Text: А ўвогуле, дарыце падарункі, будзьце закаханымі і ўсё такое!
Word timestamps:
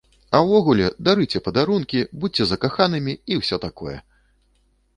А 0.35 0.39
ўвогуле, 0.45 0.87
дарыце 1.09 1.41
падарункі, 1.49 2.01
будзьце 2.23 2.47
закаханымі 2.55 3.13
і 3.35 3.41
ўсё 3.43 3.55
такое! 3.67 3.97